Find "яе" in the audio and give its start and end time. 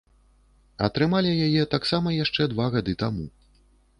1.49-1.63